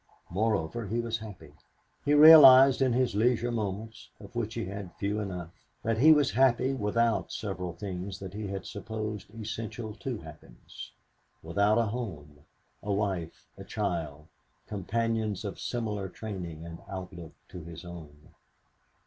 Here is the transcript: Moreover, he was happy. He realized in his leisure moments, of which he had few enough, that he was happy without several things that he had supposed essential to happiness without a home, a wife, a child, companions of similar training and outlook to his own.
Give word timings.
Moreover, 0.31 0.87
he 0.87 0.99
was 0.99 1.19
happy. 1.19 1.53
He 2.03 2.15
realized 2.15 2.81
in 2.81 2.91
his 2.93 3.13
leisure 3.13 3.51
moments, 3.51 4.09
of 4.19 4.35
which 4.35 4.55
he 4.55 4.65
had 4.65 4.95
few 4.95 5.19
enough, 5.19 5.51
that 5.83 5.99
he 5.99 6.11
was 6.11 6.31
happy 6.31 6.73
without 6.73 7.31
several 7.31 7.73
things 7.73 8.17
that 8.17 8.33
he 8.33 8.47
had 8.47 8.65
supposed 8.65 9.27
essential 9.39 9.93
to 9.93 10.17
happiness 10.17 10.91
without 11.43 11.77
a 11.77 11.85
home, 11.85 12.39
a 12.81 12.91
wife, 12.91 13.45
a 13.59 13.63
child, 13.63 14.25
companions 14.65 15.45
of 15.45 15.59
similar 15.59 16.09
training 16.09 16.65
and 16.65 16.79
outlook 16.89 17.33
to 17.49 17.63
his 17.63 17.85
own. 17.85 18.29